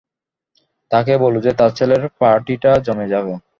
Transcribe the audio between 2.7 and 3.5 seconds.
জমে যাবে।